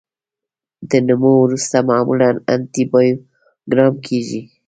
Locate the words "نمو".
1.07-1.31